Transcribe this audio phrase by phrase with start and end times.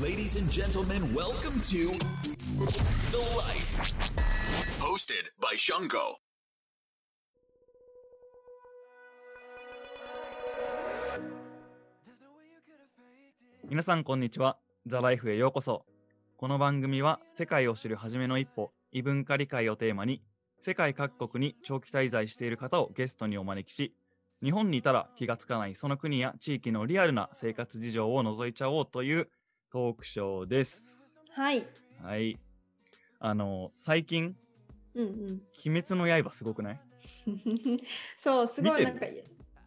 [0.00, 1.90] Ladies and gentlemen, welcome to
[3.10, 3.76] The Life.
[4.80, 6.14] Hosted by Shungo.
[13.68, 14.56] 皆さんこんにちは。
[14.86, 15.84] ザ・ライフへようこそ。
[16.36, 20.22] この番組は世界を知る初めの一歩、異文化理解をテーマに、
[20.60, 23.92] 世界各国に長期滞在している方をゲストにお招きし、
[24.42, 29.28] 日本にいたら気がつかないその国や地域のリアルな生活事情を覗いちゃおうという
[29.70, 31.20] トークショーです。
[31.30, 31.66] はい。
[32.02, 32.38] はい。
[33.20, 34.34] あの、最近、
[34.94, 36.80] うん鬼滅の刃すごくない？
[37.26, 37.80] うん。
[38.18, 39.06] そう、すごい見なんか、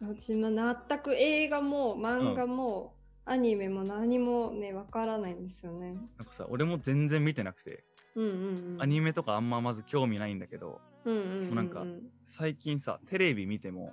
[0.00, 0.50] 私も
[0.88, 5.94] 全く映画も漫画も、アニメも何もね、わからないんですよね。
[6.18, 7.84] なんかさ、俺も全然見てなくて、
[8.16, 8.30] うんうん
[8.74, 8.82] うん。
[8.82, 11.84] アニメとかあんままず興味ないんだけど、うんうんうんうなんか
[12.26, 13.92] 最近さテレビ見ても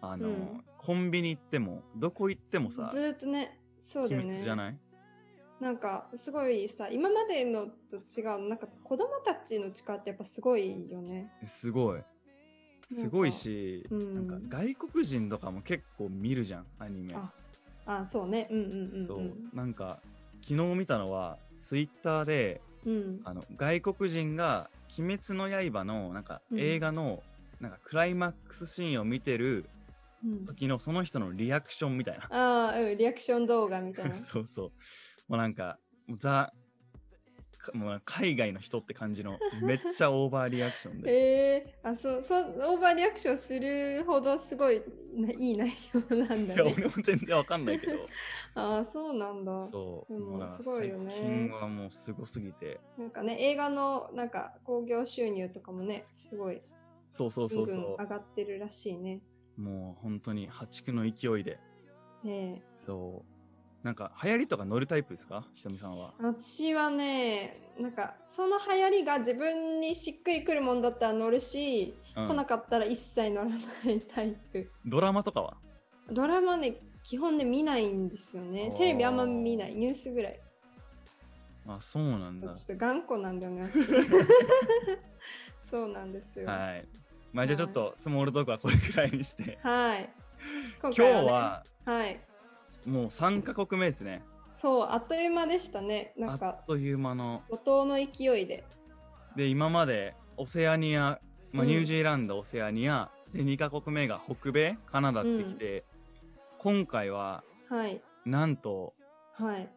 [0.00, 4.28] あの、うんコンビニ行ってもどこ行ってもさずーっとね、そうだよね。
[4.28, 4.78] 秘密じゃない？
[5.60, 11.30] なんか、すごいさ、今までのと違う、なんか子供たちの力ってやっぱすごいよね。
[11.44, 12.00] すごい
[12.88, 17.32] すごいし、うんなんか外国人とかも結構見るじゃんアニメあ
[17.86, 18.46] あ、そうね。
[18.50, 19.06] うんうんうん、うん。
[19.06, 20.00] そうなんか
[20.42, 23.20] 昨日見たのはツイッターでうん。
[23.24, 27.22] あの外国人が「鬼滅の刃」のなんかうん映画の、
[27.60, 29.68] なんかクライマックスシーンを見てる
[30.24, 34.14] うん時のその人のリアクションみたいなああ、うん、リアクション動画みたいな。
[34.14, 34.72] そうそう。
[35.28, 35.78] もうなんか、
[36.18, 36.52] ザ、
[37.66, 41.10] かもう海外の人って感じの、めっちゃオーバーリアクションで。
[41.10, 44.82] えー、あそうそうオーバーリアクションするほどすごい
[45.14, 46.74] ないい内容なんだいや、ね。
[46.76, 47.92] 俺も全然わかんないけど、
[48.54, 49.60] ああそうなんだ。
[49.60, 50.12] そう。
[50.12, 56.62] でもすごいよね最近はもうすごすぎて、なんかね映画のなんか興行収入とかもねすごい
[57.10, 59.20] そうそうそうそ上がってるらしいね。
[59.58, 59.60] う。
[59.60, 61.58] もう本当に破竹の勢いで、
[62.22, 63.35] ねえそう。
[63.86, 65.46] なんか流行りとか乗るタイプですか？
[65.54, 66.12] ひとみさんは。
[66.18, 74.68] 私はねなんかその流行りが自分にしっくりくるもんだったら乗るし、うん来なかったら一切乗らないタイプ。
[74.84, 75.56] ドラマとかは？
[76.10, 80.40] ドラマね基本ね見ないんですよねテレビあんま見ないニュースぐらい。
[81.68, 82.52] あ、そうなんだ。
[82.54, 83.70] ちょっと頑固なんだよね。
[85.62, 86.46] 私そうなんですよ。
[86.48, 86.88] はい。
[87.32, 90.08] まあじゃあちょっとスモールトークはこれくらいにして、はい。
[90.82, 92.20] 今今日ははい。
[92.86, 94.22] もう3カ国目ですね。
[94.52, 96.14] そう、あっという間でしたね。
[96.16, 98.64] なあんかっ、という間の怒涛の勢いで。
[99.34, 101.20] で今までオセアニア、
[101.52, 105.84] まあ、うんニュージーランド、オセアニアで2カ国目が北米カナダってきて、
[106.58, 108.00] 今回ははい。
[108.24, 108.94] なんと
[109.34, 109.68] はい。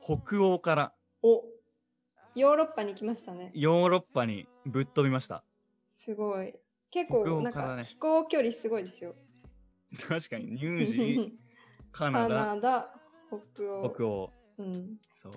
[0.00, 1.44] 北欧からお
[2.34, 3.50] ヨーロッパに来ましたね。
[3.54, 5.44] ヨーロッパにぶっ飛びました
[5.88, 6.54] すごい。
[6.90, 9.14] 結北構、なん欧からねか飛行距離すごいですよ。
[10.08, 11.30] 確かにニュージー
[11.92, 12.94] カナカダナダ、
[13.28, 13.94] 北欧。
[13.94, 14.98] 北欧うん。
[15.14, 15.32] そう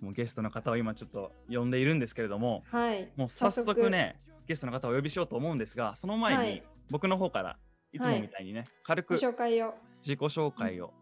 [0.00, 3.10] もうゲストの方を今ちょっと呼んでいるんですけれどもはい。
[3.16, 7.56] もう早速ねゲストの方をお呼びしようと思うんですがその前に、はい僕の方から
[7.92, 9.74] いつもみたいにね、軽ごく紹介を。
[10.02, 10.92] 自己紹介を、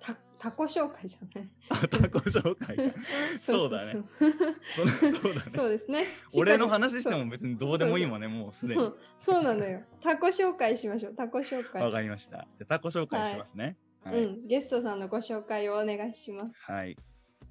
[0.00, 1.48] たタコ紹介じゃない。
[1.70, 2.82] あ他己紹介か
[3.40, 6.06] そうだね そうだねそうですね。
[6.36, 8.92] 俺の話しても別にどうでもいいもんね、もうすでに。
[9.18, 9.82] そうなのよ。
[10.02, 11.14] タコ紹介しましょう。
[11.14, 11.82] タコ紹介。
[11.82, 12.46] わかりました。
[12.50, 13.64] じゃあタコ紹介しますね。
[13.64, 13.76] はい。
[14.12, 16.52] うん、ゲストさんのご紹介をお願いします。
[16.60, 16.96] はい。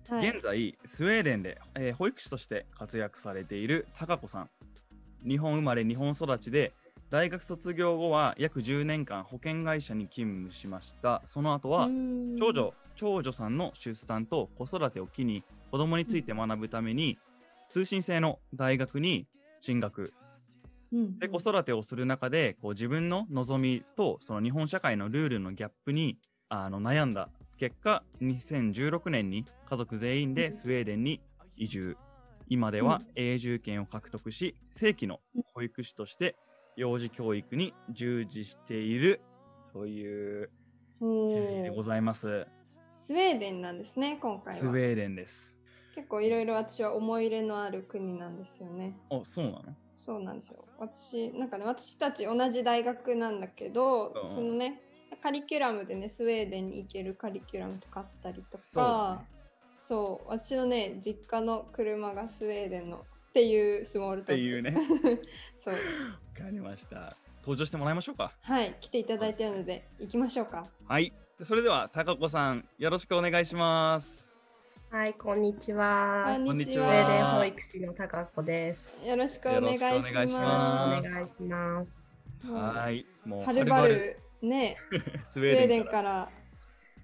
[0.07, 4.49] はい、現在、スウェーデンで、えー保育士として活躍されている高子さん。
[5.27, 6.73] 日本生まれ、日本育ちで、
[7.09, 11.21] 大学卒業後は約10年間保険会社に勤務しました。
[11.25, 11.88] その後は、
[12.39, 17.17] 長女、長女さんの出産と子育てを機に子供について学ぶために、
[17.69, 19.27] 通信制の大学に
[19.61, 20.13] 進学。
[20.94, 26.19] うん、で子育てをする中でこう自分の望みとその日本社会のルールのギャップに
[26.50, 31.22] あの悩んだ結果2016年に家族全員でスウェーデンに
[31.56, 31.97] 移住。
[32.47, 35.19] 今では永住権を獲得し正規の
[35.56, 36.35] 保育士として
[36.75, 39.22] 幼児教育に従事している
[39.73, 40.51] という、
[41.01, 42.45] おえーーでございます。
[42.91, 44.59] スウェーデンなんですね、今回は。
[44.59, 45.57] スウェーデンです。
[45.95, 48.95] 結構いろいろ私は思い入れのある国なんですよね。
[49.09, 49.63] あそうなの？
[49.95, 50.63] そうなんですよ。
[50.77, 54.36] 私、なんかね、私たち同じ大学なんだけど、うん。
[54.36, 54.81] そのね、
[55.22, 59.24] カリキュラムでね、スウェーデンに行けるカリキュラムとかあったりとそうだか、
[59.80, 64.34] そう,、私のね、実家の車がスウェーデンのっていうスモールトーク。
[64.34, 64.72] っていうね
[65.57, 65.74] そう。
[65.74, 65.80] わ
[66.46, 70.68] かりました登場してもらいましょうかはい、来ていただいているので、行きましょうか。
[70.88, 71.13] はい
[71.44, 74.31] それでは高子さんよろしくお願いします
[74.90, 76.24] はい、こんにちは。
[76.46, 78.94] こんにちスウはェーデン保育士の高子です。
[79.04, 79.94] よろしくお願いします。
[79.94, 81.96] よろしくお願いしよろしくますお願いします。
[82.50, 84.77] はいもうはるばるね、
[85.25, 86.31] ススウウェーデデンからら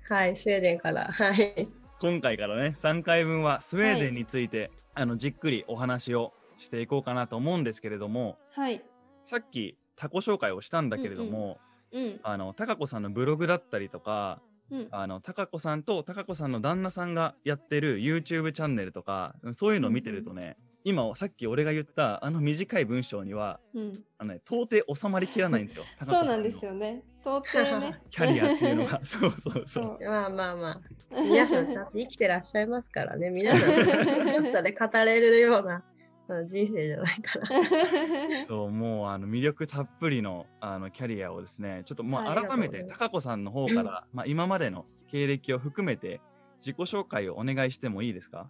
[0.09, 1.05] はい、スウェーデンから。
[1.05, 1.67] はい。
[1.99, 8.83] 今回からね3回分はスウェーデンについて、あのじっくりお話をしていこうかなと思うんですけれどもはい。
[9.23, 11.59] さっきタコ紹介をしたんだけれども、
[11.91, 12.19] うん。
[12.23, 14.41] あのタカ子さんのブログだったりとか
[14.71, 14.87] うん。
[14.91, 24.03] あの子さんとタカ子さんの旦那さんがやってる YouTube チャンネルとかそういうのを見てるとね、今さっき俺が言ったあの短い文章にはうん。
[24.17, 25.83] あの、ね、到底収まりきらないんですよ。
[26.03, 27.03] そうなんですよね。
[27.23, 27.99] 到底ね。
[28.09, 29.67] キャリアっていうのが そうそうそう。
[29.67, 29.99] そう。
[30.03, 30.81] まあまあまあ、
[31.21, 33.29] 皆さんちゃんと生きてらっしゃいますからね。
[33.29, 35.83] 皆さん、ちょっとで語れるような
[36.27, 38.45] うん人生じゃないかな。
[38.47, 46.21] そうもうあの魅力たっぷりのあのキャリアをですねちょっともうはい改めてありがとうございますタカ子さんの方から、まあ、今までの経歴を含めて
[46.59, 48.49] 自己紹介をお願いしてもいいですか？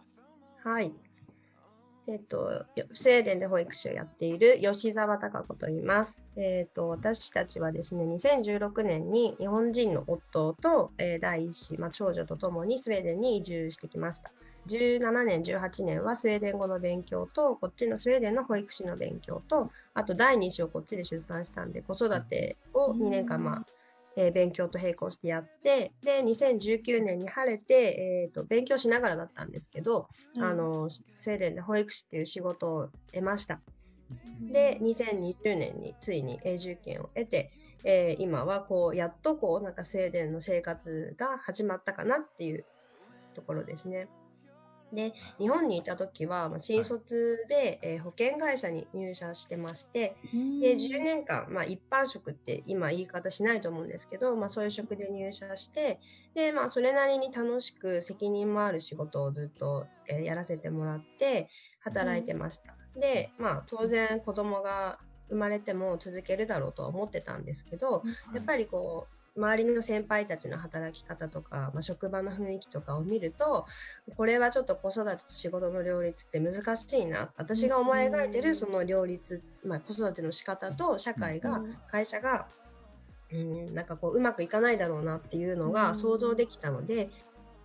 [0.64, 0.94] はい。
[2.08, 6.22] えっ、と、スウェーデンで保育士をやっている吉澤孝子と言います。
[6.36, 14.32] えっ、と、私たちはですね、2016年に日本人の夫と、えー第一子、まあ、長女とともにスウェーデンに移住してきました。
[14.68, 23.66] 17年、18年はスウェーデン語の勉強と、こっちのスウェーデンの保育士の勉強と、あと第二子をこっちで出産したんで、子育てを2年間、まあ、
[24.18, 33.62] えー勉強と並行してやって、で、2019年に晴れて、えーと、勉強しながらだったんですけど、あの、スウェーデンで保育士っていう仕事を得ました。
[34.52, 37.52] で、2020年についに永住権を得て、
[37.84, 42.66] えー今はこう、やっとこう、なんかスウェーデンの生活が始まったかなっていう
[43.34, 44.08] ところですね。
[44.94, 50.16] で、日本にいた時は、まあ、新卒で、えー保険会社に入社してまして、
[50.60, 56.00] で10年間、まあ、一般職って今言い方しないと思うんですけど、まあ、そういう職で入社して
[56.34, 61.50] で、まあ、それなりに楽しく責任もある仕事をずっと、えーやらせてもらって
[61.80, 62.76] 働いてました。
[63.00, 65.00] で、まあ、当然子供が
[65.30, 68.04] 生まれても続けるだろうとは思ってたんですけど、
[68.34, 73.66] やっぱりこう周りの先輩たちの働き方とか、まあ、職場の雰囲気とかを見ると
[74.18, 77.32] これはちょっと子育てと仕事の両立って難しいな。
[77.38, 82.48] 私が思い描いてるその両立、まあ、子育ての仕方と社会が会社が、
[83.32, 87.10] うん、なんかこううまくいかないだろうなっていうのが想像できたので、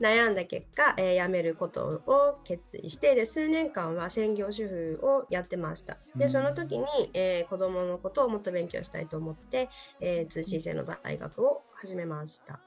[0.00, 5.98] 悩んだ結果、えー辞めることを決意してで数年間は専業主婦をやってました。
[6.16, 6.84] でその時に、
[7.14, 9.68] えー子供のことをもっと勉強したいと思って、
[10.00, 12.60] えー通信制の大学を始めました。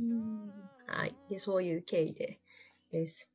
[0.00, 0.52] うん。
[0.86, 1.14] はい。
[1.28, 2.40] でそういう経緯で
[2.90, 3.28] です。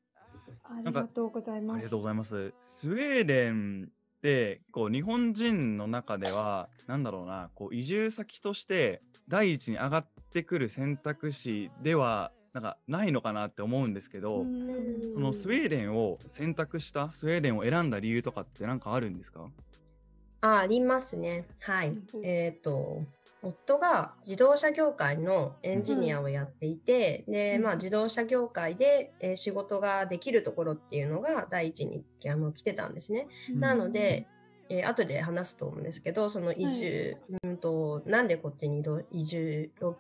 [0.64, 1.76] ありがとうございます。
[1.76, 2.54] ありがとうございます。
[2.62, 15.14] スウェーデンってこう日本人の中ではなんだろうなこう移住先として第一に上がってくる選択肢ではなんかないのかなって思うんですけど、うん。
[15.14, 19.50] そのスウェーデンを選択したスウェーデンを選んだ理由とかって何かあるんですか？
[20.42, 21.46] あありますね。
[21.62, 22.00] はい、うん。
[22.24, 23.02] えっ、と
[23.42, 33.28] 夫が自動車業界のエンジニアをやっていて、で、まあ、自動車業界で、えー仕事ができるところっていうのが第一にあの来てたんですね。
[33.56, 34.28] なので、
[34.70, 39.94] えー後で話すと思うんですけどその移住、うんとなんでこっちに移住を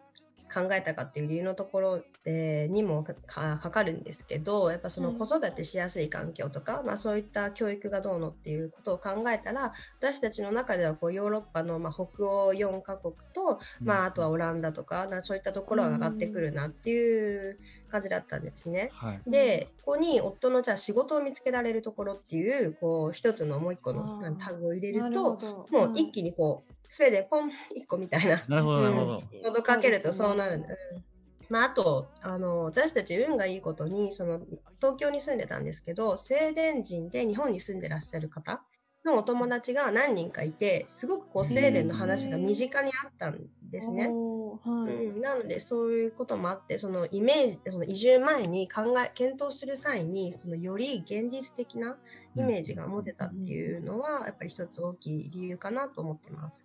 [0.54, 5.18] 考えたかっていう理由のところ、えーにもかかるんですけどやっぱそのうん。
[5.18, 17.60] 子育てしやすい環境とか、まあ、そういった教育がどうのっていうことを考えたら私たちの中ではこうヨーロッパの、まあ、北欧4カ国と、まあ、あとはオランダとかなそういったところが上がってくるなっていう
[17.90, 18.90] 感じだったんですね。
[18.94, 19.22] はい。
[19.28, 25.38] で、ここに夫のじゃあ仕事を見つけられるところっていう、こう、一つのもう一個のタグを入れなると、
[25.72, 29.22] もう一気にこう、スウェーデンポン一個みたいな、なるほどなるほど。
[29.44, 30.70] 届かけるとそうなるんだ。
[30.70, 31.13] うん
[31.50, 34.42] まあ、あとあの私たち運がいいことにその
[34.80, 38.62] 東京に住んでたんですけどスウェーデン人で日本に住んでらっしゃる方
[39.06, 44.08] のお友達が何人かいてすごくこうスウェーデンの話が身近にあったんですね。
[44.08, 51.96] はいうん、なのでそういうこともあってそのイメージその移住前に考え検討する際にそのより現実的な
[52.38, 56.64] イメージが持てたっていうのはやっぱり一つ大きい理由かなと思ってます。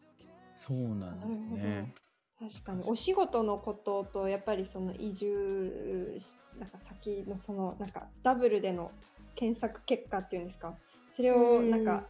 [0.55, 1.93] そうなんですね。
[2.41, 2.83] 確かに。
[2.87, 6.19] お仕事のこととやっぱりその移住
[6.59, 8.93] なんか先のそのなんかダブルでの
[9.35, 10.75] 検索結果っていうんですか？
[11.11, 12.07] それをなんか、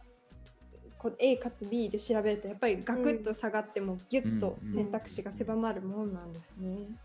[0.99, 6.69] こう A かつ B で調べるとやっぱりガクッと下がってもギュッと選択肢が狭まるもんなんですね。
[6.69, 6.99] うん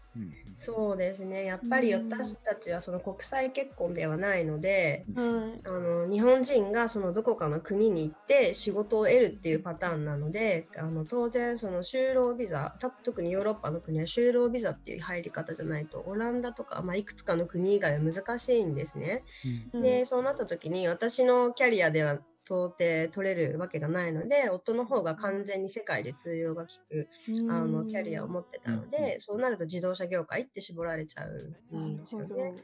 [0.57, 1.45] そうですね。
[1.45, 5.27] やっぱり私たちはその国際結婚ではないので、はい。
[5.67, 19.25] あの日本人がそのどこかの国に行って仕事を得るっていうパターンなのであの当然その就労ビザた特にヨーロッパの国は就労ビザっていう入り方じゃないとオランダとか、まあ、いくつかの国以外は難しいんですね。
[19.73, 19.83] うん。
[19.83, 27.09] でそうなった時に私のキャリアでは到底取れるわけがないので夫の方が完全に世界で通用が利く
[27.51, 32.55] あのキャリアを持ってたので、そうなると自動車業界って絞られちゃうんですよね。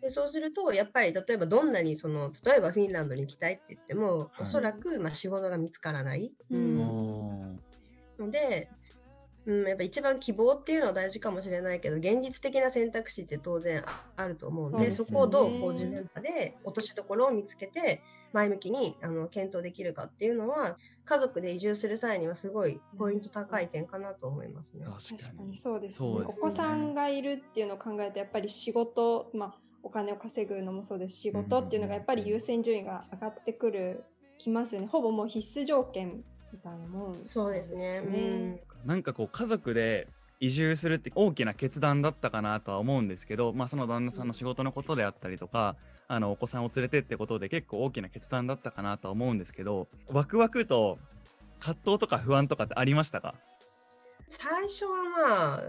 [0.00, 4.28] でそうするとやっぱり例えばどんなにその例えばフィンランドに行きたいって言っても、はい。
[4.42, 7.60] おそらくまあ仕事が見つからない、うん。
[8.18, 8.70] ので、
[9.46, 24.84] うん、やっぱ一番希望っていうのは大事かもしれないけど現実的な選択肢って当然ああると思うんでそそこをどうこう自分らで落としどころを見つけて前向きにあの検討できるかっていうのは家族で移住する際にはすごいポイント高い点かなと思いますね。
[24.84, 25.56] 確かにに。
[25.56, 34.04] そうですねですねお子さんがいるっていうのを考えるとやっぱり仕事、まあ、お金を稼ぐのもそうですし仕事っていうのがやっぱり優先順位が上がってくる
[34.38, 36.24] きますよねほぼもう必須条件
[36.56, 38.02] みたいなもんそうですね。
[38.04, 38.60] うん。
[38.84, 40.08] なんかこう家族で
[40.40, 45.76] 移住するって大きな決断だったかなとは思うんですけど、まあ、その旦那さんの仕事のことであったりとか、
[46.08, 50.98] あのお子さんを連れてってことで結構大きな決断だったかなとは思うんですけどワクワクと
[51.58, 53.34] 葛藤とか不安とかってありましたか？
[54.28, 55.62] 最初はまあ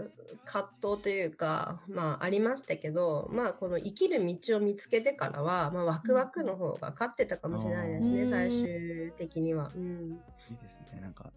[0.44, 8.28] 葛藤というかまあありましたけどまあこの生きる道を見つけてからは、まあ、ワクワクの方が勝ってたかもしれないですね、うん。
[8.28, 9.70] 最終的には。
[9.74, 10.18] うん。
[10.50, 11.00] いいですね。
[11.00, 11.32] なんか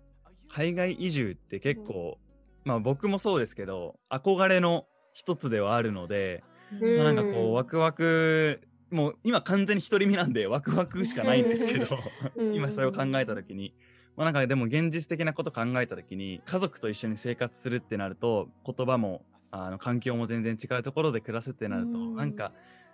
[0.50, 2.18] 海外移住って結構、
[2.66, 6.44] まあ僕もそうですけど憧れの一つではあるので、
[6.82, 6.98] うん。
[6.98, 11.98] まあなんかこうワクワクもう今完全に独り身なんでワクワクしかないんですけど
[12.36, 12.54] うん。
[12.58, 13.76] 今それを考えた時に、
[14.22, 22.16] まあ、なんかでも現実的なこと考えた時に家族と一緒に生活するってなると言葉もあの環境も全然違うところで暮らすってなると、うん。
[22.16, 22.52] なんか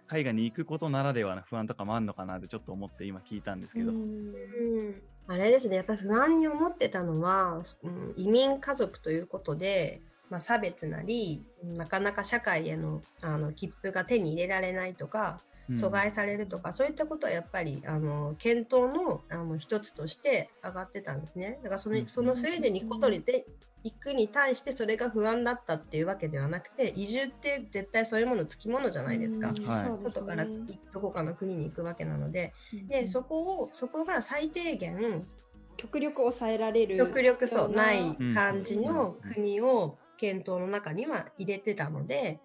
[0.08, 3.92] 海外に行くことならではの不安とかもあるのかなってちょっと思って今聞いたんですけど、
[5.28, 21.60] あれですねやっぱり不安に思ってたのは、うん、移民家族ということで、まあ、差別なりなかなか社会へのあの切符が手に入れられないとかうん阻害されるとか、そういったことはやっぱりあの検討のあの一つとして上がってたんですね。
[21.64, 22.08] だからその,、うん。
[22.08, 23.46] そのスウェーデンに行くことにで
[23.84, 29.50] 行くに対してそれが不安だったっていうわけではなくて移住って絶対そういうものつきものじゃないですか。
[29.50, 29.64] うん。
[29.66, 30.00] はい。
[30.00, 30.46] 外から
[30.92, 32.88] どこかの国に行くわけなので、うん。
[32.88, 35.28] でそこをそこが最低限
[35.76, 39.34] 極力抑えられる極力そうよなない感じのうん。
[39.34, 42.40] 国を検討の中には入れてたので、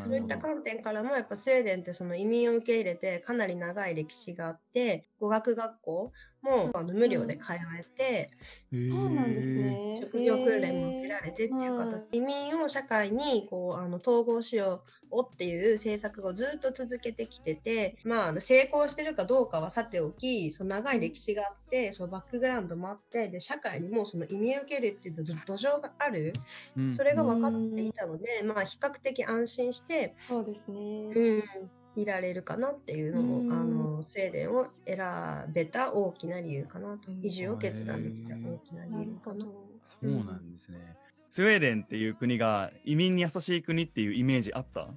[0.00, 8.30] そういった観点からもやっぱスウェーデンってその移民を受け入れてかなり長い歴史があって語学学校もあの無料で通えて、
[8.70, 10.00] そうなんですね。
[10.02, 26.32] 職業訓練も受けられてっていう形、移民を社会にこうあの統合しようっていう政策をずっと続けてきてて、まあ、あの成功してるかどうかはさておきその長い歴史があってそのバックグラウンドもあってで社会にもその移民を受けるっていう土土壌がある。
[26.76, 26.94] うん。
[26.94, 31.42] それが分かっていたので、まあ、比較的安心して、そうですね、うん、
[32.02, 34.98] いられるかなっていうのも、うんあのスウェーデンを選
[35.52, 39.44] べた大きな理由かなとうん移住を決断できた大きな理由かな。
[39.44, 40.96] そうなんですね。
[41.30, 44.88] スウェーデンっていう国が移民に優しい国っていうイメージあった？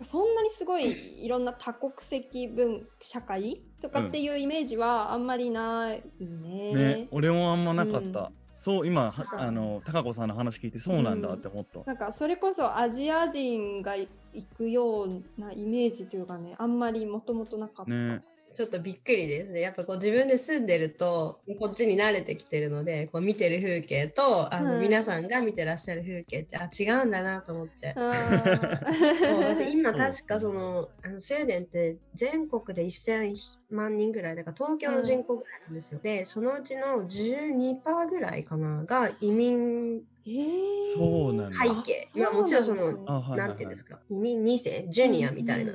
[0.00, 6.74] そんなにすごいいろんな多国籍文社会とかっていうイメージはあんまりないね。
[6.74, 8.32] ね、俺もあんまなかった。
[8.62, 11.80] うんそう今あの高子さんの話聞いてそうなんだって思った。
[11.84, 14.08] なんかそれこそアジア人が行
[14.56, 17.92] くようなイメージというかねあんまりもともとなかった。
[17.92, 18.22] ね、
[18.54, 19.60] ちょっとびっくりですね。
[19.60, 27.94] やっぱこう自分で住んでるとこっちに慣れてきてるのでこう見てる風景とあの、うん皆さんが見てらっしゃる風景ってあ違うんだなと思って。
[29.70, 33.34] 今確かそのあのスウェーデンって全国で1000
[33.70, 36.00] 万人ぐらいだから東京の人口ぐらいなんですよ。
[36.02, 40.94] でそのうちの12%ぐらいかなが移民えー。
[40.96, 41.58] そうなんだ。
[41.58, 42.08] 背景。
[42.14, 43.38] まあもちろんそのあはいはいはい。
[43.38, 44.00] なんていうんですか？
[44.08, 45.74] 移民2世ジュニアみたいな。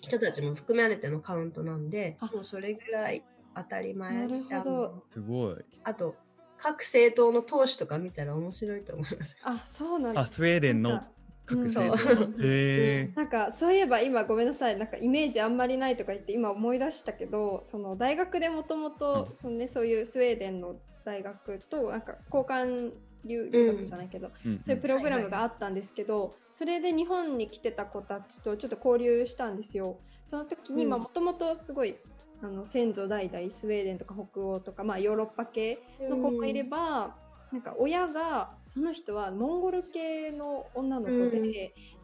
[0.00, 2.26] 人たちも含まれてのカウントなんであ。
[2.26, 4.56] もうそれぐらい当たり前なるほど。
[4.56, 5.56] あのすごい。
[5.84, 6.14] あと
[6.56, 9.36] 各政党の党首とか見たら面白いと思います。
[9.42, 11.02] あそうなんだあ、スウェーデンの
[11.48, 11.96] そう。
[12.40, 13.12] へえ。
[13.16, 14.76] なんかそういえば今ごめんなさい。
[14.76, 19.34] なんかイメージあんまりないとか言って今思い出したけどその大学でもともとうん。
[19.34, 22.92] そのねそういうスウェーデンの大学となんか交換
[23.24, 24.58] 留留学じゃないけど、うん。
[24.60, 29.98] そういうプログラムがあったんですけど、それで日本に来てた子たちとちょっと交流したんですよ。
[30.26, 30.90] その時にうん。
[30.90, 31.96] もともとすごい
[32.42, 37.16] あの先祖代々スウェーデンとか北欧とか、まあ、ヨーロッパ系の子もいれば、
[37.52, 41.52] なんか親がその人はモンゴル系の女の子で、うん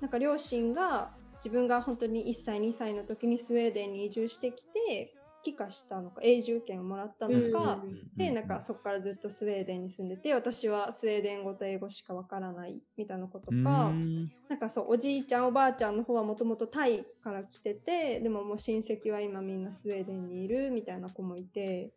[0.00, 21.90] なんか両親が自分が本当に1歳2歳の時にスウェーデンに移住してきて帰化したのか永住権をもらったのか、うんでなんかそこからずっとスウェーデンに住んでて私はスウェーデン語と英語しかわからないみたいなことうか、んなんかそうおじいちゃんおばあちゃんの方はもともとタイから来ててでももう親戚は今みんなスウェーデンにいるみたいな子もいて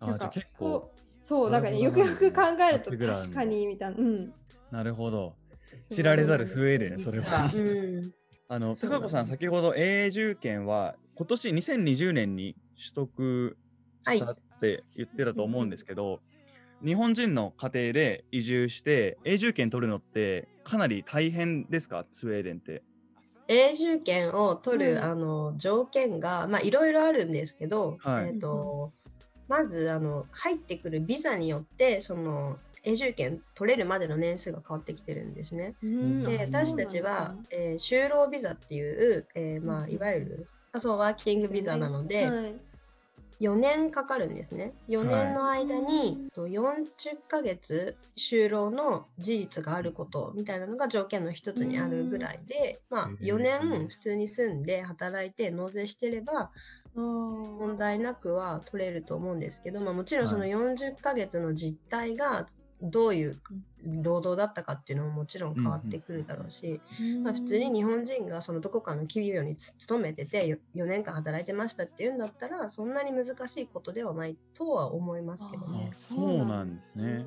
[0.00, 0.90] なんか結構。
[1.28, 4.32] そうなんかねよくなるほどよく考えると確かにみたいなうん。
[4.70, 5.34] なるほど。
[5.90, 7.50] 知られざるスウェーデン、それは。
[7.54, 8.14] うん。
[8.48, 13.58] あの、高子さん、先ほど永住権は今年2020年に取得
[14.06, 16.20] したって言ってたと思うんですけど、
[16.82, 22.06] 日本人の家庭で移住して永住権取るのってかなり大変ですか？
[22.10, 22.82] スウェーデンって。
[23.48, 24.98] 永住権を取る、うん。
[24.98, 28.28] あの条件がまあいろいろあるんですけど、はい。
[28.28, 28.94] えー、と
[29.48, 35.74] まずあの入ってくるビザによってその永住権取れるまでの年数が変わってきてるんですね。
[35.82, 36.24] うん。
[36.24, 42.54] で私たちは、えー就労ビザっていう、えーまあ、うんいわゆるあそうワーキングビザなので、はい。
[43.40, 44.72] 4年かかるんですね。
[44.88, 46.86] 4年の間に、と40
[47.28, 56.50] ヶ月就労の事実があることみたいなのが条件の一つにあるぐらいで、まあへー4年普通に住んで働いて納税してれば
[57.00, 62.46] 問題なくは取れると思うんですけど、まあ、もちろんそのはい40ヶ月の実態が
[62.80, 63.40] どういう
[63.84, 66.80] 労働だったかっていうのももちろん変わってくるだろうし、
[67.22, 75.88] まあ、普通に日本人がそのどこかの企業につ勤めてて4年間働いてましたっていうんだったらそんなに難しいことではないとは思いますけどね。
[75.90, 75.94] あ。
[75.94, 77.24] そうなんですね。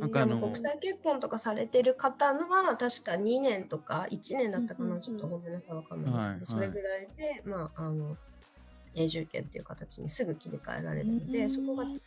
[0.00, 5.02] なんかあの国際結婚とかされてる方のは確か2年とか1年だったかな、うんうんうん。
[5.02, 6.46] ちょっとごめんなさいわかんないですけど、はいはい。
[6.46, 8.16] それぐらいでまああの
[8.98, 11.50] 永住権っていう形にすぐ切り替えられるので、うん。
[11.50, 11.98] そこが違う。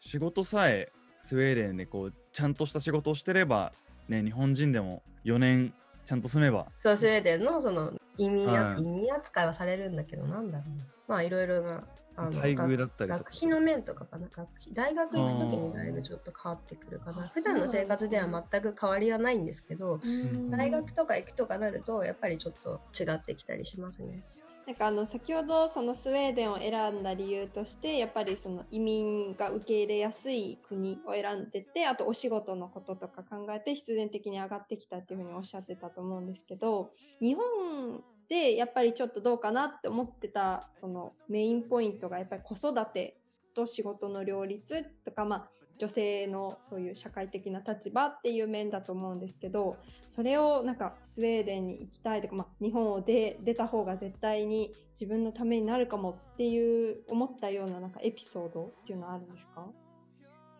[0.00, 0.90] 仕事さえ
[1.20, 3.72] スウェーデンでこうちゃんとした仕事をしてれば、
[4.08, 5.74] ね、日本人でも4年
[6.06, 6.66] ちゃんと住めば。
[6.80, 8.80] そうスウェーデンのその移民や、はい。
[8.80, 10.84] 移民扱いはされるんだけどなんだろうな。
[11.06, 11.84] まあいろいろな
[12.16, 14.26] あの待遇だったり学費の面とかかな。
[14.28, 17.28] 学費大学行く時にだいぶちょっと変わってくるかな。
[17.28, 20.50] 普段の生活では全く変わりはないんですけどうん。
[20.50, 24.24] 大学とか行くとかなるとやっぱりちょっと違ってきたりしますね。
[24.68, 43.16] なんかあの先ほどそのスウェーデンを選んだ理由としてやっぱりその移民が受け入れやすい国を選んでてあとお仕事のこととか考えて必然的に上がってきたっていうふうにおっしゃってたと思うんですけど日本でやっぱりちょっとどうかなって思ってたそのメインポイントがやっぱり子育て
[43.54, 59.66] と仕事の両立とかまあ女性のそういう社会的な立場っていう面だと思うんですけどそれをなんかスウェーデンに行きたいとか、まあ、日本を出出た方が絶対に自分のためになるかもっていう思ったようななんかエピソードっていうのはあるんですか？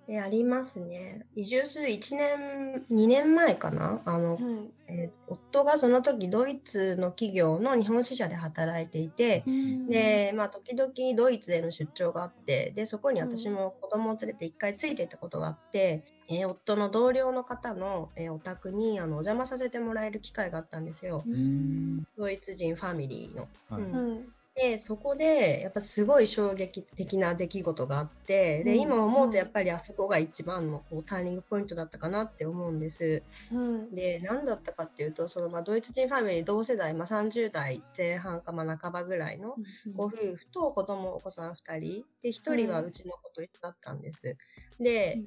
[0.08, 1.26] でありますね。
[1.36, 4.00] 移住する1年2年前かな？
[4.06, 4.44] あの、はい。
[4.88, 9.44] えー夫がその時ドイツの企業の日本支社で働いていて、
[9.86, 21.22] で、まあ、時々ドイツへの出張があって、で、そこに私も子供を連れて一回ついていったことがあって、えー夫の同僚の方の、えーお宅にあのお邪魔させてもらえる機会があったんですよ。
[21.26, 22.04] うん。
[22.16, 23.46] ドイツ人ファミリーの。
[23.68, 23.82] はい。
[23.82, 23.92] うん。
[23.92, 28.80] はいで、そこでやっぱすごい衝撃的な出来事があって、で、うん。
[28.80, 33.22] 今思うとやっぱりあそこが一番のこうターニングポイントだったかなって思うんです。
[33.52, 39.56] はいで何だったかっていうとその、まあ、ドイツ人ファミリー同世代、まあ、30代前半か、まあ、半ばぐらいの
[39.94, 44.36] ご夫婦と子供お子さん2人で1人はうちの子と一緒だったんです。
[44.80, 45.22] で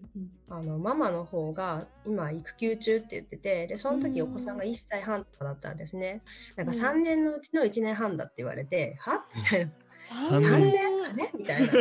[0.49, 6.21] あのママの方が今育休中って言っててでその時お子さんが1歳半とかだったんですね。
[6.55, 6.79] なんかうん。
[6.79, 9.25] 3年のうちの1年半だって言われて、は？
[9.35, 9.71] みたいな。
[10.09, 11.31] 3 3年年ね？
[11.37, 11.73] みたいな。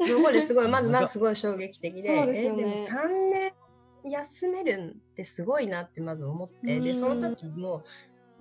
[0.00, 0.06] え？
[0.06, 2.38] そこですごいまずまずすごい衝撃的ででね。
[2.38, 3.52] えでも3年
[4.04, 6.94] 休めるんってすごいなってまず思ってでうん。
[6.94, 7.82] その時も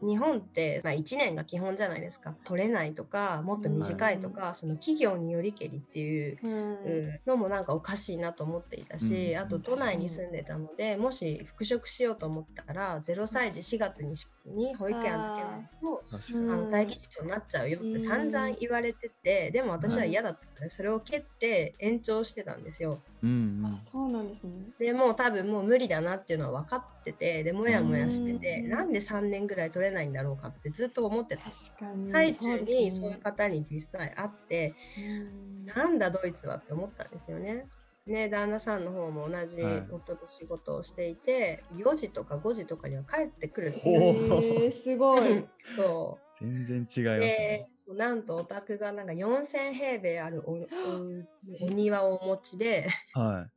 [0.02, 2.36] 日本って、まあ、1年が基本じゃないですか。
[2.44, 9.40] 取れないとかもっと短いとか、その企業によりけりっていうはいのもなんかおかしいなと思っていたし、うん。
[9.40, 23.02] あと都内に住んでたのでもし復職しようと思ったら0歳児4月にしに保育園預けないとあの待機児童になっちゃうよって散々言われてて、でも私は嫌だったからそれを蹴って延長してたんですよ。
[23.28, 24.52] うんあそうなんですね。
[24.80, 28.70] でもう多分もう無理だなっていうのは分かっててでもやもやしてて、うん。
[28.70, 31.44] なんで3年ぐらい取れないんだろうかってずっと思ってた。
[31.44, 32.12] 確かに。
[32.12, 35.66] 最中にそうういう方に実際会って、うん。
[35.66, 37.68] なんだドイツはって思ったんですよね。
[38.06, 39.86] ね、旦那さんの方も同じはい。
[39.92, 43.72] 夫と仕事をしていて、4時とか5時とかには帰ってくる。
[43.72, 44.00] んですほよ。
[44.00, 45.46] えー、すごい。
[45.76, 47.68] そう全然違いますでね。
[47.96, 50.68] なんとお宅がなんか4000平米あるおお
[51.66, 52.88] お庭をお持ちで。
[53.14, 53.50] は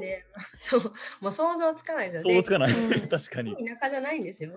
[0.00, 2.30] で、ま あそうもう想像つかないですい。
[2.30, 2.72] よ想像つかない。
[2.72, 3.06] うん。
[3.08, 3.54] 確かに。
[3.56, 4.52] 田舎じゃないんですよ。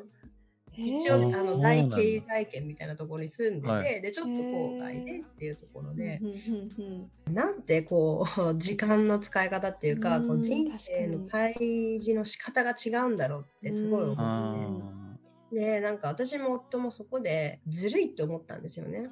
[0.76, 4.02] 一えー応あの大経済圏みたいなところに住んでて、はい。
[4.02, 6.20] でちょっと郊外でっていうところで。
[6.22, 6.34] う、んうん
[7.26, 11.54] うんなんてこう 時間の使い方っていうか、こううん人生の対
[12.00, 15.03] 峙の仕方が違うんだろうってすごい思って、あ
[15.54, 19.10] で、なんか私も夫もそこでずるいって思ったんですよね。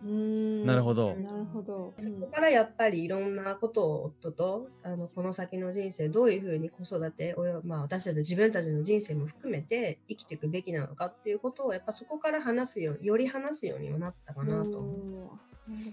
[0.65, 1.01] なるほど。
[1.01, 1.15] ど。
[1.15, 1.93] なるほど。
[1.97, 15.27] そこからやっぱりいろんなことを夫とあのこの先の人生どういうふうに子育てを、まあ、私たち自分たちの人生も含めて生きていくべきなのかっていうことをやっぱそこから話すようより話すようにはなったかなと思うんなる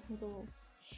[0.09, 0.45] ほど。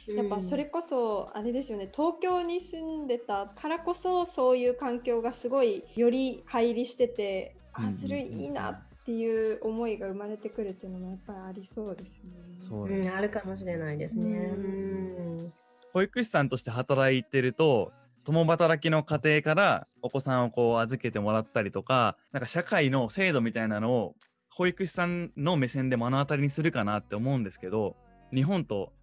[0.07, 0.13] う。
[0.13, 12.31] やっぱそれこそあれですよね東京に住んでたからこそそういう環境がすごいより乖離しててあそれいいなっていう思いが生まれてくるっていうのもやっぱりありそうですよね。
[12.59, 14.29] そうねうん、あるかもしれないですね。
[14.29, 15.53] ううんん
[15.93, 17.91] 保育士さんとして働いてると
[18.23, 24.15] 共働きの家庭からお子さんをこう預けてもらったりとかなんか社会の制度みたいなのを
[24.49, 27.95] 保育士さんの目線で目の当たりにするかなって思うんですけど
[28.33, 28.93] 日本と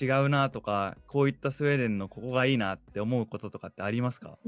[0.00, 4.38] 違うなとかこういったスウェーデンのここがいいなって思うこととかってありますか？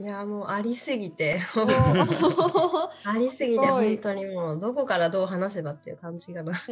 [0.00, 1.38] いやもうありすぎて
[3.04, 6.54] ありすぎて本当にもうどこからどう話せばっていう感じがな。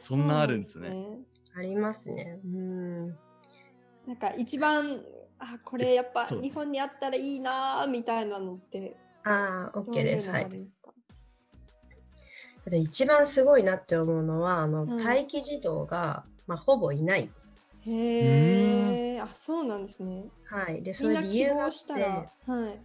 [0.00, 0.88] そんなあるんですね。
[0.88, 1.24] そうなん
[1.58, 2.40] ありますね。
[2.44, 3.06] うん。
[3.08, 5.00] なんか一番
[5.38, 10.28] あこれやっぱ日本にあったらいいなーみたいなのってああ OK です。
[10.30, 10.50] はい。
[12.72, 15.02] 一番すごいなって思うのはあの、うん。
[15.02, 17.30] 待機児童が、まあ、ほぼいない。
[17.86, 20.24] へえあそうなんですね。
[20.44, 22.80] はい、でそれ理由がしたらてはい。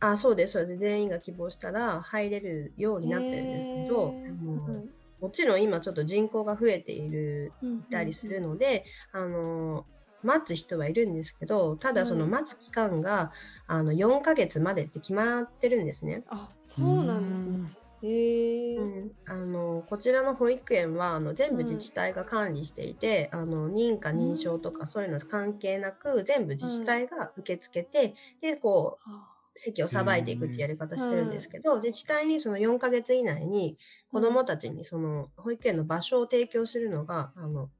[0.00, 0.78] あそうですそうです。
[0.78, 7.82] 全員が希望したら入れるようになってるんですけど、うんもちろん今ちょっと人口が増えているうん。
[7.84, 9.86] たりするので、あの
[10.22, 13.32] 待つ人はいるんですけどただそのうん待つ期間が、
[13.66, 16.22] あの4ヶ月までって決まってるんですね。
[16.28, 17.70] あそうなんですね。
[18.06, 18.76] へえ。
[18.76, 21.66] うん、あのこちらの保育園はあの全部うん。
[21.66, 29.32] 自治体が管理していて、あの認可認証とかそういうの関係なく全部自治体が受け付けて、でこうあ。
[29.58, 33.78] 席をさばいていくっていうやり方してるんですけど、自治体にその4ヶ月以内に
[34.12, 37.70] 子どもたちにその保育園の場所を提供するのがあの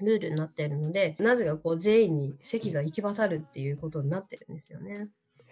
[0.00, 5.08] ルールになっているのでなぜかこう全員に席が行き渡るっていうことになってるんですよね。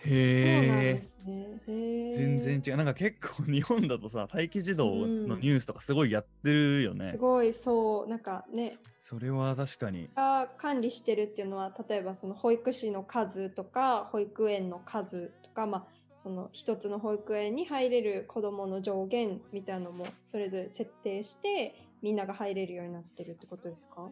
[0.07, 1.61] へえね。
[1.67, 2.77] 全然違う。
[2.77, 7.13] なんか結構日本だとさ待機児童のニュースとかすごいやってるよね。
[7.13, 8.09] す、ごいそう。
[8.09, 8.73] なんかね。
[9.01, 10.09] それは確かに。
[10.15, 24.09] が管理してるっていうのは例えばその保育士の数とか保育園の数とかまあその一つの保育園に入れる子どもの上限みたいなのもそれぞれ設定してみんなが入れるようになってるってことですか？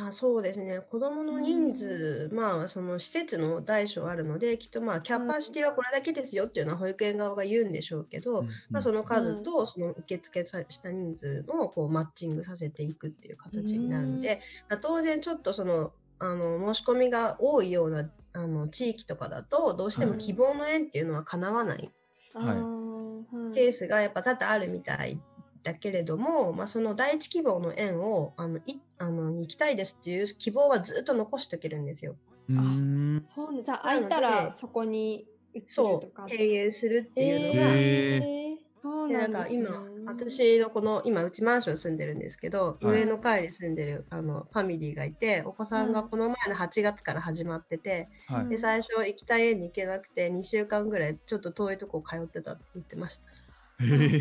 [0.00, 0.80] あそうですね。
[0.90, 21.84] 子どもの人数、まあその施設の大小あるのできっとまあキャパシティはこれだけですよっていうのは保育園側が言うんでしょうけど、まあ、その数とその受付さした人数をこうマッチングさせていくっていう形になるので、まあ当然ちょっとそのあの申し込みが多いようなあの地域とかだとどうしても希望の園っていうのは叶わない。
[21.84, 23.54] いーはい。
[23.54, 25.20] ケースがやっぱ多々あるみたい
[25.62, 32.16] だけれども、まあ、その第一希望の園をあのいあの行きたいですっていう希望はずっと残しておけるんですよ。
[32.48, 33.20] うーん。
[33.22, 33.62] そうね。
[33.62, 36.24] じゃあなので空いたらそこに移るそとか。
[36.24, 37.80] う経営するっていうのが、へ
[38.16, 38.68] へー。
[38.80, 43.00] そうでなんか今私のこの今うちマンション住んでるんですけど、はい。
[43.00, 48.48] 上の階に住んでるあのファミリーがいてお子さんがこの前の8月から始まってて、はい。
[48.48, 53.24] で最初行きたい園に行けなくて2週間ぐらいちょっと遠いとこ通ってたって言ってました。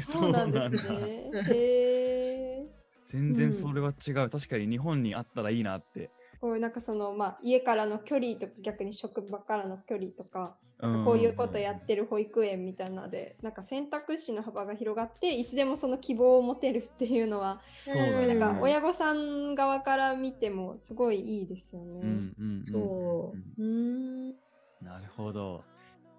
[0.02, 1.32] そうなんですね。
[1.50, 2.66] へえ。
[3.08, 22.32] 全然それは違う、確かに日本にあったらいいなって、こういうなんかそのまあ家からの距離とか逆に職場からの距離とか、うんこういうことやってる保育園みたいなので、なんか選択肢の幅が広がっていつでもその希望を持てるっていうのは、そうだねなんか親御さん側から見てもすごいいいですよね。
[24.84, 25.64] なるほど。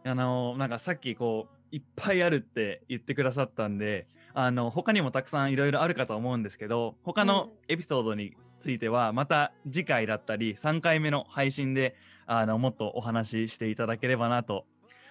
[0.05, 14.65] あのなんかさっきこういっぱいあるって言ってくださったんであの他にもたくさんいろいろあるかと思うんですけど他のエピソードについてはまた次回だったり3回目の配信であのもっとお話ししていただければなと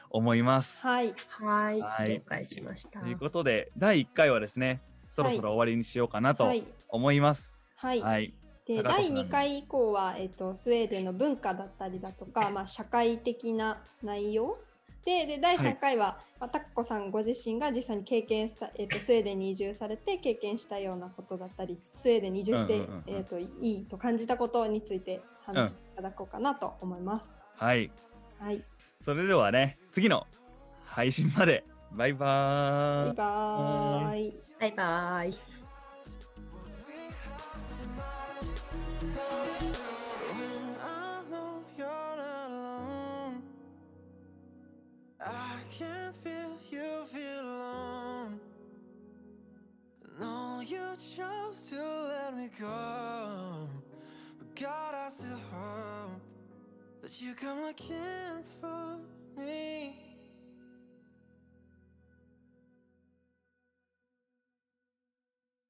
[0.09, 0.85] 思います。
[0.85, 1.13] はい。
[1.27, 3.01] はい、はい了解しました。
[3.01, 6.63] ということで第1回はですねそろそろ終わりにしようかなとはい。
[6.89, 7.55] 思います。
[7.75, 8.01] はい。
[8.01, 8.33] はい、
[8.65, 14.57] で高子さん第2回以降は、えっとスウェーデンの文化だったりだとか、 まあ、社会的な内容
[15.07, 27.41] でで第3回は、まあ、タッコさんご自身が実際に経験した、えっとスウェーデンに移住されて経験したようなことだったりスウェーデンに移住して、えっといいと感じたことについて話していただこうかなと思います。
[27.55, 27.89] はい、
[28.37, 28.61] はい、
[29.01, 30.27] それではね次の
[30.83, 33.13] 配信までバイバーイ。
[33.13, 34.35] バイバーイ。
[34.59, 35.56] バイバイ。
[50.97, 53.69] Chose to let me go.
[54.39, 56.21] But God, I still hope
[57.03, 58.99] that you come looking for
[59.39, 60.06] me.